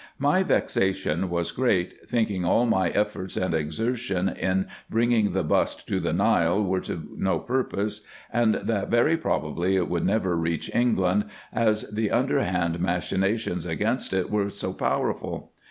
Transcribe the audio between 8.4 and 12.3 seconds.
that very probably it would never reach England, as the